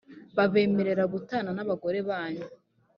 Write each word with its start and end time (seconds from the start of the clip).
babemerera 0.37 1.03
gutana 1.13 1.49
n’abagore 1.53 1.97
banyu 2.09 2.45